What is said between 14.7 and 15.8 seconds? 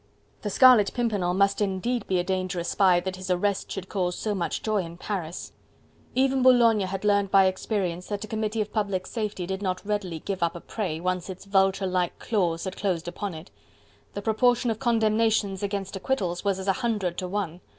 of condemnations as